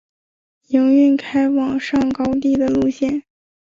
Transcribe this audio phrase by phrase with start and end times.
[0.69, 3.21] 营运开往上高地的路线。